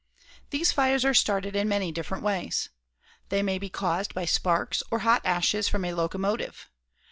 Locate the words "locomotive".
5.93-6.71